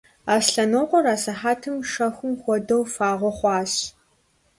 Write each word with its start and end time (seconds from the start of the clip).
Аслъэнокъуэр 0.33 1.05
асыхьэтым 1.13 1.75
шэхум 1.91 2.33
хуэдэу 2.41 2.83
фагъуэ 2.93 3.31
хъуащ. 3.37 3.71